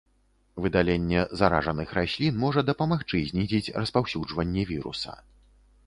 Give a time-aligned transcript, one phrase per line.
[0.65, 5.11] Выдаленне заражаных раслін можа дапамагчы знізіць распаўсюджванне віруса.